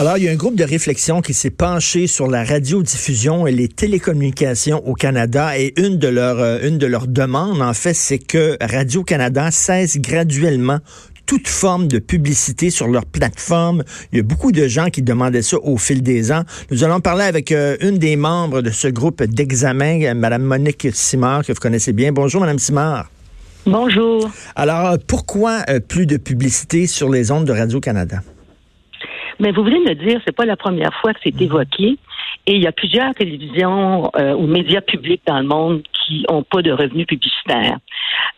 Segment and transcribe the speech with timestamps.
[0.00, 3.52] Alors, il y a un groupe de réflexion qui s'est penché sur la radiodiffusion et
[3.52, 7.92] les télécommunications au Canada et une de leurs euh, une de leurs demandes, en fait,
[7.92, 10.78] c'est que Radio-Canada cesse graduellement
[11.26, 13.84] toute forme de publicité sur leur plateforme.
[14.10, 16.44] Il y a beaucoup de gens qui demandaient ça au fil des ans.
[16.70, 20.88] Nous allons parler avec euh, une des membres de ce groupe d'examen, euh, Madame Monique
[20.94, 22.10] Simard, que vous connaissez bien.
[22.10, 23.10] Bonjour, Madame Simard.
[23.66, 24.30] Bonjour.
[24.56, 28.22] Alors, pourquoi plus de publicité sur les ondes de Radio-Canada?
[29.40, 31.42] Mais vous venez de dire, c'est pas la première fois que c'est mhm.
[31.42, 31.96] évoqué.
[32.46, 36.42] Et il y a plusieurs télévisions euh, ou médias publics dans le monde qui n'ont
[36.42, 37.78] pas de revenus publicitaires.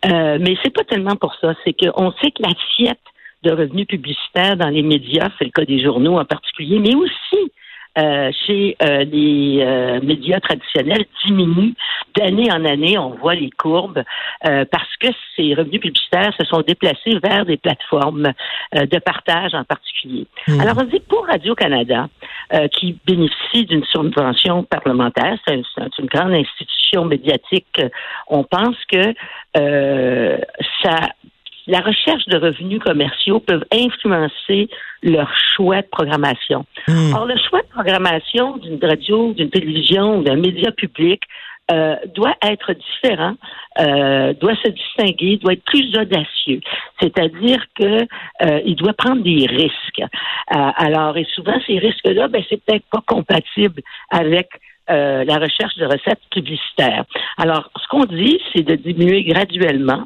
[0.05, 1.53] Euh, mais c'est pas tellement pour ça.
[1.63, 2.99] C'est qu'on sait que l'assiette
[3.43, 7.51] de revenus publicitaires dans les médias, c'est le cas des journaux en particulier, mais aussi
[7.95, 11.75] euh, chez euh, les euh, médias traditionnels diminue
[12.15, 12.97] d'année en année.
[12.97, 14.01] On voit les courbes
[14.41, 18.33] parce que ces revenus publicitaires se sont déplacés vers des plateformes
[18.73, 20.27] de partage en particulier.
[20.47, 20.59] Hmm.
[20.59, 22.09] Alors on dit pour Radio-Canada,
[22.71, 25.63] qui bénéficie d'une subvention parlementaire, c'est
[25.97, 27.81] une grande institution médiatique,
[28.27, 29.15] on pense que
[30.83, 31.09] ça
[31.67, 34.69] la recherche de revenus commerciaux peuvent influencer
[35.01, 36.65] leur choix de programmation.
[36.87, 37.13] Hmm.
[37.13, 41.21] Or, le choix de programmation d'une radio, d'une télévision d'un média public
[41.71, 43.35] euh, doit être différent,
[43.79, 46.59] euh, doit se distinguer, doit être plus audacieux.
[46.99, 48.01] C'est-à-dire que
[48.43, 50.01] euh, il doit prendre des risques.
[50.49, 54.49] alors, et souvent ces risques-là, ben c'est peut-être pas compatible avec
[54.89, 57.05] la recherche de recettes publicitaires.
[57.37, 60.03] Alors, ce qu'on dit, c'est de diminuer graduellement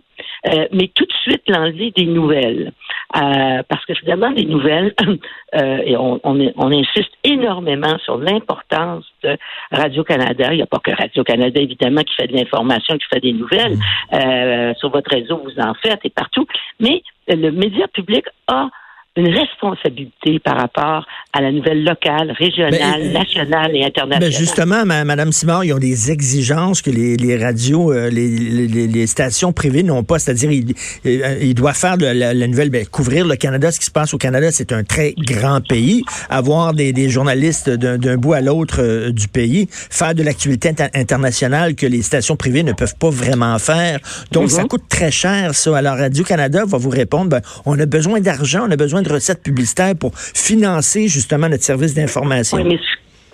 [0.48, 2.72] euh, mais tout de suite l'enlever des nouvelles.
[3.16, 4.94] Euh, parce que finalement, les nouvelles,
[5.56, 9.38] euh, et on, on, insiste énormément sur l'importance de
[9.72, 10.50] Radio-Canada.
[10.52, 13.78] Il n'y a pas que Radio-Canada, évidemment, qui fait de l'information, qui fait des nouvelles.
[14.12, 14.76] Mm.
[14.76, 16.46] sur votre réseau, vous en faites et partout.
[16.80, 18.70] Mais le média public a
[19.18, 24.20] une responsabilité par rapport à la nouvelle locale, régionale, ben, nationale et internationale.
[24.20, 28.88] Ben justement, Madame Simard, ils ont des exigences que les, les radios, euh, les, les,
[28.88, 30.74] les, stations privées n'ont pas, c'est-à-dire ils,
[31.06, 34.14] euh, ils, doivent faire de la, nouvelle, ben, couvrir le Canada, ce qui se passe
[34.14, 38.82] au Canada, c'est un très grand pays, avoir des, des journalistes d'un bout à l'autre
[38.82, 43.58] euh, du pays, faire de l'actualité internationale que les stations privées ne peuvent pas vraiment
[43.60, 44.00] faire.
[44.32, 44.68] Donc, ça mhm.
[44.68, 45.78] coûte très cher, ça.
[45.78, 49.44] Alors, Radio-Canada va vous répondre, ben, on a besoin d'argent, on a besoin de recettes
[49.44, 52.58] publicitaires pour financer justement notre service d'information.
[52.58, 52.80] Oui, mais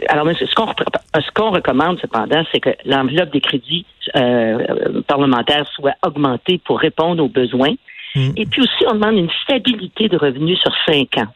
[0.10, 3.86] alors, ce qu'on recommande cependant, c'est que l'enveloppe des crédits
[4.16, 7.76] euh, parlementaires soit augmentée pour répondre aux besoins.
[8.16, 8.32] Hmm.
[8.36, 11.34] Et puis aussi, on demande une stabilité de revenus sur cinq ans.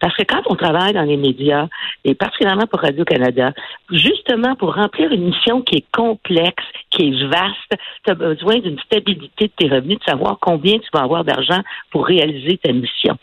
[0.00, 1.66] Parce que quand on travaille dans les médias,
[2.04, 3.52] et particulièrement pour Radio-Canada,
[3.90, 8.78] justement pour remplir une mission qui est complexe, qui est vaste, tu as besoin d'une
[8.80, 11.60] stabilité de tes revenus, de savoir combien tu vas avoir d'argent
[11.90, 13.16] pour réaliser ta mission.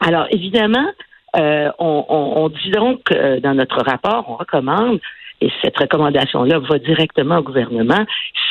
[0.00, 0.86] Alors, évidemment,
[1.36, 5.00] euh, on, dit donc euh, dans notre rapport, on recommande,
[5.40, 8.04] et cette recommandation-là va directement au gouvernement,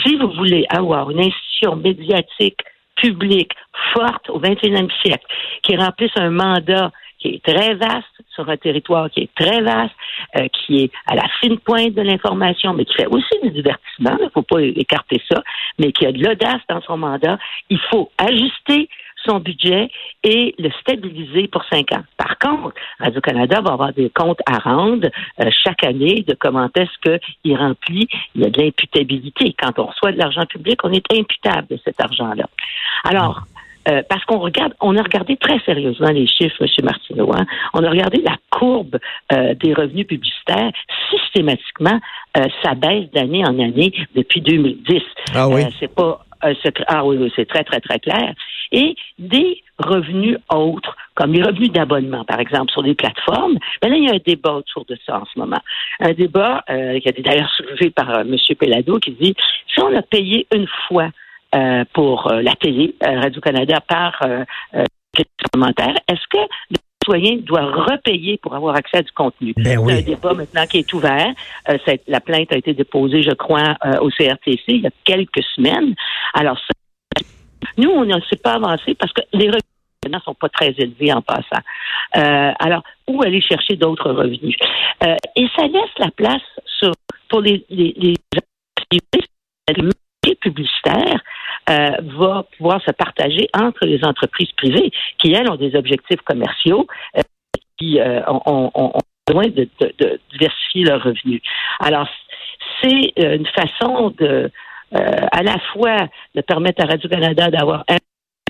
[0.03, 2.59] si vous voulez avoir une institution médiatique
[2.97, 3.51] publique
[3.94, 5.25] forte au 21e siècle,
[5.63, 6.91] qui remplisse un mandat
[7.23, 9.95] qui est très vaste sur un territoire qui est très vaste,
[10.35, 14.17] euh, qui est à la fine pointe de l'information, mais qui fait aussi du divertissement.
[14.19, 15.41] Il ne faut pas écarter ça,
[15.79, 17.38] mais qui a de l'audace dans son mandat.
[17.69, 18.89] Il faut ajuster
[19.25, 19.89] son budget
[20.23, 22.03] et le stabiliser pour cinq ans.
[22.17, 25.07] Par contre, Radio-Canada va avoir des comptes à rendre
[25.39, 28.09] euh, chaque année de comment est-ce qu'il remplit.
[28.35, 29.56] Il y a de l'imputabilité.
[29.57, 32.50] Quand on reçoit de l'argent public, on est imputable de cet argent-là.
[33.06, 33.44] Alors,
[33.89, 36.85] euh, parce qu'on regarde, on a regardé très sérieusement les chiffres, M.
[36.85, 37.31] Martineau.
[37.35, 37.45] Hein.
[37.73, 38.97] On a regardé la courbe
[39.31, 40.71] euh, des revenus publicitaires.
[41.09, 41.99] Systématiquement,
[42.38, 45.01] euh, ça baisse d'année en année depuis 2010.
[45.35, 45.63] Ah oui?
[45.79, 46.25] c'est pas
[46.89, 48.33] ah oui, c'est très, très, très clair.
[48.73, 53.95] Et des revenus autres, comme les revenus d'abonnement, par exemple, sur des plateformes, ben là,
[53.95, 55.61] il y a un débat autour de ça en ce moment.
[56.01, 58.35] Un débat qui a été d'ailleurs soulevé par M.
[58.59, 59.35] Pellado qui dit
[59.73, 61.11] si on a payé une fois
[61.56, 64.19] euh, pour euh, la télé, euh, Radio-Canada, par
[65.52, 65.94] commentaire.
[66.08, 66.40] Est-ce que
[66.72, 69.53] le citoyen doit repayer pour avoir accès à du contenu?
[69.58, 71.31] Ben C'est un débat maintenant qui est ouvert.
[72.07, 75.94] la plainte a été déposée, je crois, au CRTC il y a quelques semaines.
[76.33, 76.60] Alors,
[77.77, 79.62] nous, on ne s'est pas avancé parce que les revenus
[80.10, 81.62] ne sont pas très élevés en passant.
[82.13, 84.56] alors, où aller chercher d'autres revenus?
[85.36, 86.94] et ça laisse la place sur,
[87.30, 88.16] pour les, les, les
[90.44, 91.22] publicitaire
[91.69, 96.88] euh, va pouvoir se partager entre les entreprises privées qui, elles, ont des objectifs commerciaux
[97.18, 97.21] euh,
[97.77, 98.92] qui euh, ont,
[99.25, 99.69] besoin de,
[100.31, 101.42] diversifier leurs revenus.
[101.80, 102.07] Alors,
[102.81, 104.51] c'est une façon de,
[104.92, 107.98] à la fois de permettre à Radio-Canada d'avoir un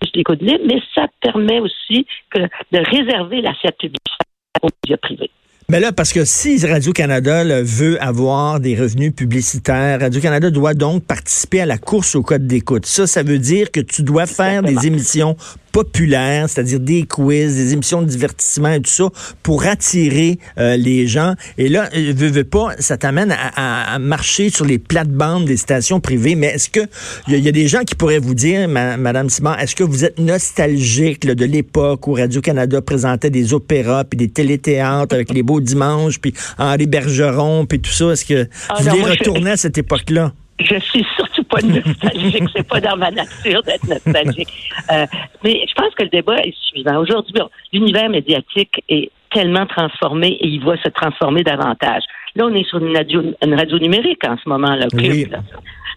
[0.01, 4.25] plus d'écoute libre, mais ça permet aussi que, de réserver l'assiette publicitaire
[4.63, 5.29] aux médias privés.
[5.69, 11.61] Mais là, parce que si Radio-Canada veut avoir des revenus publicitaires, Radio-Canada doit donc participer
[11.61, 12.85] à la course au code d'écoute.
[12.85, 15.37] Ça, ça veut dire que tu dois faire des émissions
[15.73, 19.09] populaires, c'est-à-dire des quiz, des émissions de divertissement et tout ça,
[19.41, 21.33] pour attirer euh, les gens.
[21.57, 25.57] Et là, euh, veux, veux pas, ça t'amène à, à, marcher sur les plates-bandes des
[25.57, 26.35] stations privées.
[26.35, 26.81] Mais est-ce que
[27.27, 30.19] il y, a des gens qui pourraient vous dire, Madame Simon, est-ce que vous êtes
[30.19, 36.19] nostalgique de l'époque où Radio-Canada présentait des opéras puis des téléthéâtres avec les beaux dimanches
[36.19, 38.11] puis Henri Bergeron puis tout ça?
[38.11, 40.33] Est-ce que ah vous voulez retourner à cette époque-là?
[40.63, 42.43] Je suis surtout pas nostalgique.
[42.55, 44.49] c'est pas dans ma nature d'être nostalgique.
[44.91, 45.05] Euh,
[45.43, 46.97] mais je pense que le débat est suivant.
[46.97, 47.33] Aujourd'hui,
[47.71, 52.03] l'univers médiatique est tellement transformé et il va se transformer davantage.
[52.35, 55.27] Là, on est sur une radio, une radio numérique en ce moment, là, oui.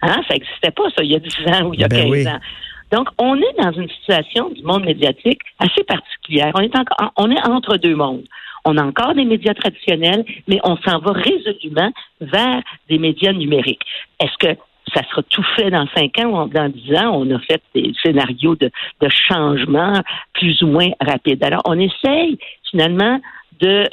[0.03, 0.21] Hein?
[0.29, 2.29] Ça n'existait pas, ça, il y a 10 ans ou il y a 15 ben
[2.29, 2.41] ans.
[2.93, 6.53] Donc, on est dans une situation du monde médiatique assez particulière.
[6.55, 8.25] On est, encore, on est entre deux mondes.
[8.69, 13.85] On a encore des médias traditionnels, mais on s'en va résolument vers des médias numériques.
[14.21, 14.61] Est-ce que
[14.95, 17.11] ça sera tout fait dans cinq ans ou dans dix ans?
[17.15, 18.71] On a fait des scénarios de,
[19.01, 20.03] de changement
[20.35, 21.43] plus ou moins rapides.
[21.45, 22.39] Alors, on essaye
[22.71, 23.21] finalement
[23.61, 23.85] de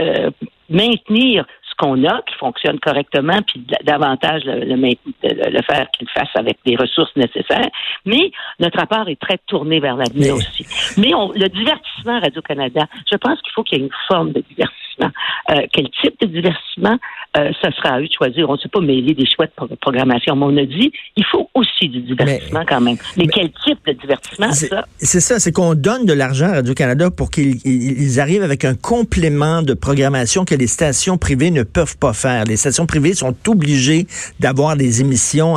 [0.00, 0.30] euh,
[0.70, 1.46] maintenir
[1.76, 7.68] qu'on a, fonctionne correctement, puis davantage le, le, faire qu'il fasse avec des ressources nécessaires.
[8.04, 10.64] Mais notre rapport est très tourné vers l'avenir aussi.
[10.96, 15.10] Mais le divertissement Radio-Canada, je pense qu'il faut qu'il y ait une forme de divertissement.
[15.50, 16.98] Euh, quel type de divertissement?
[17.36, 18.48] Euh, ça sera à eux de choisir.
[18.48, 20.36] On ne sait pas mêler des choix de programmation.
[20.36, 22.96] Mais on a dit, il faut aussi du divertissement quand même.
[23.16, 24.86] Mais, quel type de divertissement, ça?
[24.96, 29.62] C'est ça, c'est qu'on donne de l'argent à Radio-Canada pour qu'ils arrivent avec un complément
[29.62, 32.35] de programmation que les stations privées ne peuvent pas faire.
[32.44, 34.06] Les stations privées sont obligées
[34.40, 35.56] d'avoir des émissions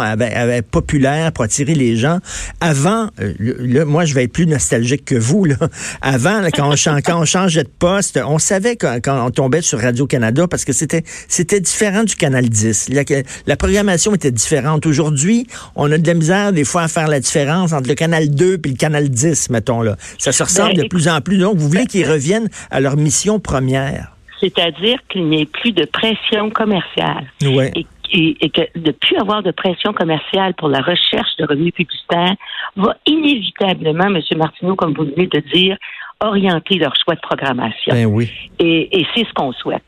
[0.71, 2.19] populaires pour attirer les gens.
[2.61, 5.45] Avant, euh, moi, je vais être plus nostalgique que vous.
[5.45, 5.55] Là.
[6.01, 9.79] Avant, quand, on, quand on changeait de poste, on savait quand, quand on tombait sur
[9.79, 12.89] Radio-Canada parce que c'était c'était différent du Canal 10.
[12.89, 13.03] La,
[13.45, 14.85] la programmation était différente.
[14.85, 18.29] Aujourd'hui, on a de la misère des fois à faire la différence entre le Canal
[18.29, 19.81] 2 et le Canal 10, mettons.
[19.81, 19.97] là.
[20.17, 21.37] Ça se ressemble ben, de plus en plus.
[21.37, 25.85] Donc, vous voulez qu'ils reviennent à leur mission première c'est-à-dire qu'il n'y ait plus de
[25.85, 27.31] pression commerciale.
[27.41, 32.35] Et, et, que de plus avoir de pression commerciale pour la recherche de revenus publicitaires
[32.75, 34.19] va inévitablement, M.
[34.37, 35.77] Martineau, comme vous venez de dire,
[36.21, 37.93] orienter leur choix de programmation.
[37.93, 38.29] Ben oui.
[38.59, 39.83] Et, c'est ce qu'on souhaite.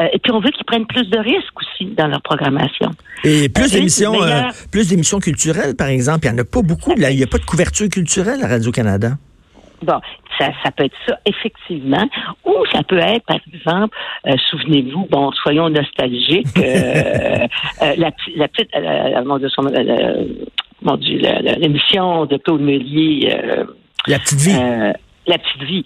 [0.00, 2.90] Euh, et puis on veut qu'ils prennent plus de risques aussi dans leur programmation.
[3.24, 6.26] Et plus euh, d'émissions, euh, plus d'émissions culturelles, par exemple.
[6.26, 6.92] Il n'y en a pas beaucoup.
[6.96, 9.12] il n'y a pas de couverture culturelle à Radio-Canada.
[9.82, 10.00] Bon,
[10.38, 12.08] ça, ça peut être ça, effectivement.
[12.44, 13.96] Ou ça peut être, par exemple,
[14.26, 16.60] euh, souvenez-vous, bon, soyons nostalgiques, euh,
[17.82, 18.70] euh, la, la, petite,
[19.24, 19.48] mon Dieu,
[20.82, 21.20] mon Dieu,
[21.58, 23.28] l'émission de Claude Meunier.
[24.06, 24.56] la petite vie.
[25.26, 25.84] la petite vie.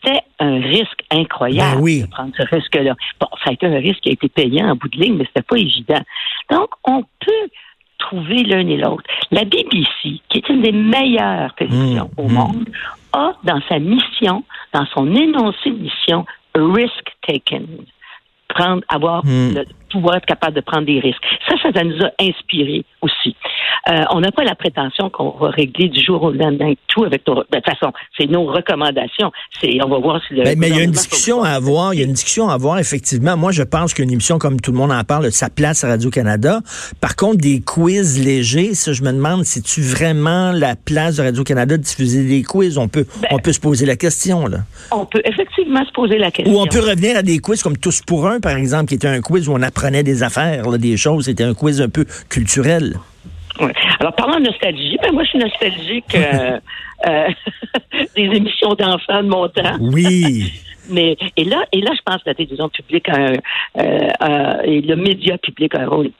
[0.00, 2.94] C'était un risque incroyable ben de prendre ce risque-là.
[3.20, 5.24] Bon, ça a été un risque qui a été payant en bout de ligne, mais
[5.26, 6.00] c'était pas évident.
[6.50, 7.48] Donc, on peut
[7.98, 9.02] trouver l'un et l'autre.
[9.30, 12.32] La BBC, qui est une des meilleures télévisions mmh, au mmh.
[12.32, 12.68] monde,
[13.12, 16.24] a dans sa mission, dans son énoncé de mission,
[16.54, 17.66] risk taken.
[18.48, 19.54] Prendre, avoir mmh.
[19.54, 21.22] le pouvoir être capable de prendre des risques.
[21.48, 23.36] Ça, ça nous a inspiré aussi.
[23.88, 27.26] Euh, on n'a pas la prétention qu'on va régler du jour au lendemain tout avec
[27.26, 27.36] nos.
[27.36, 29.30] De toute façon, c'est nos recommandations.
[29.60, 30.44] C'est, on va voir si le.
[30.44, 31.94] Ben, mais il y a une discussion à avoir.
[31.94, 33.36] Il y a une discussion à avoir effectivement.
[33.36, 36.10] Moi, je pense qu'une émission comme tout le monde en parle, sa place à Radio
[36.10, 36.60] Canada.
[37.00, 41.22] Par contre, des quiz légers, ça, je me demande, si tu vraiment la place de
[41.22, 42.78] Radio Canada de diffuser des quiz?
[42.78, 44.58] On peut, ben, on peut se poser la question là.
[44.90, 46.54] On peut effectivement se poser la question.
[46.54, 49.08] Ou on peut revenir à des quiz comme Tous pour un, par exemple, qui était
[49.08, 51.26] un quiz où on apprenait des affaires, des choses.
[51.26, 52.94] C'était un quiz un peu culturel.
[54.00, 56.58] Alors, parlant de nostalgie, ben moi, je suis nostalgique euh,
[57.08, 57.28] euh,
[58.16, 59.76] des émissions d'enfants de mon temps.
[59.80, 60.52] Oui.
[60.90, 63.32] Mais et là, et là, je pense que la télévision publique a
[63.78, 66.10] euh, et le média public a un rôle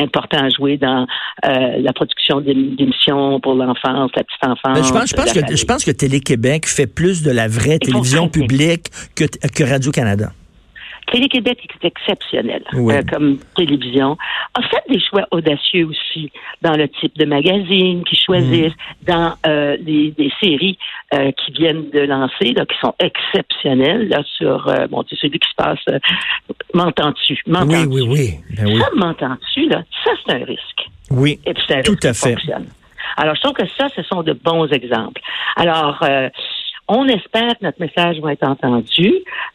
[0.00, 1.06] important à jouer dans
[1.42, 4.86] la production d'émissions pour l'enfance, la petite enfance.
[4.86, 8.28] je pense, je pense que je pense que Télé-Québec fait plus de la vraie télévision
[8.28, 10.30] publique que, que Radio-Canada.
[11.12, 14.16] Télé-Québec est exceptionnel euh, comme télévision.
[14.54, 16.30] A fait des choix audacieux aussi
[16.62, 19.06] dans le type de magazine qu'ils choisissent, mm.
[19.06, 20.78] dans euh, les, séries
[21.14, 25.48] euh, qui viennent de lancer, là, qui sont exceptionnelles là, sur bon, c'est celui qui
[25.48, 25.78] se passe.
[26.74, 27.40] m'entends-tu?
[27.46, 28.30] Oui, oui, oui.
[28.56, 28.78] Ben oui.
[28.80, 29.68] Ça, m'entends-tu?
[29.68, 30.90] Là, ça, c'est un risque.
[31.10, 31.38] Oui,
[31.84, 32.36] tout à fait.
[33.16, 35.22] Alors, je trouve que ça, ce sont de bons exemples.
[35.56, 36.02] Alors,
[36.88, 39.12] on espère que notre message va être entendu,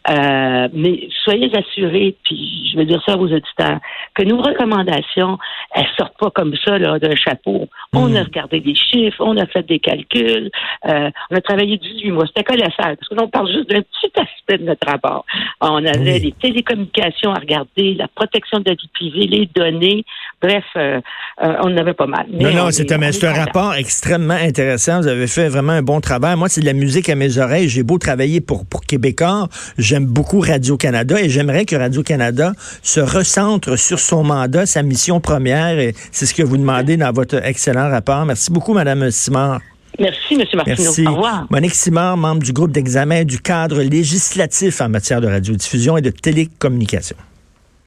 [0.09, 3.79] euh, mais soyez assurés, puis je veux dire ça aux auditeurs,
[4.15, 5.37] que nos recommandations,
[5.73, 7.67] elles sortent pas comme ça là d'un chapeau.
[7.93, 8.15] On Hmm.
[8.17, 10.49] a regardé des chiffres, on a fait des calculs,
[10.89, 12.25] euh, on a travaillé 18 mois.
[12.27, 15.25] C'était colossal, parce que l'on parle juste d'un petit aspect de notre rapport.
[15.61, 16.19] On avait Oui.
[16.19, 20.03] les télécommunications à regarder, la protection de la vie privée, les données.
[20.41, 20.99] Bref, euh,
[21.43, 22.25] euh, on en avait pas mal.
[22.31, 24.99] Mais Non, on non, c'est un, un rapport extrêmement intéressant.
[25.01, 26.35] Vous avez fait vraiment un bon travail.
[26.35, 27.69] Moi, c'est de la musique à mes oreilles.
[27.69, 29.47] J'ai beau travailler pour, pour Québécois.
[29.77, 35.77] J'aime beaucoup Radio-Canada et j'aimerais que Radio-Canada se recentre sur son mandat, sa mission première.
[35.77, 38.25] Et c'est ce que vous demandez dans votre excellent rapport.
[38.25, 39.61] Merci beaucoup, Madame Simard.
[39.99, 40.45] Merci, M.
[40.55, 40.77] Martineau.
[40.79, 41.07] Merci.
[41.07, 41.45] Au revoir.
[41.51, 46.09] Monique Simard, membre du groupe d'examen du cadre législatif en matière de radiodiffusion et de
[46.09, 47.17] télécommunication.